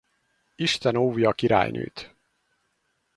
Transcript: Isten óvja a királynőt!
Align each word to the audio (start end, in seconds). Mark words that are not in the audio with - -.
Isten 0.55 0.95
óvja 0.95 1.29
a 1.29 1.33
királynőt! 1.33 2.15